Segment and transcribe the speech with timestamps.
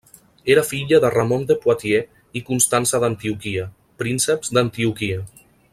[0.53, 3.69] Era filla de Ramon de Poitiers i Constança d'Antioquia,
[4.03, 5.21] prínceps d'Antioquia.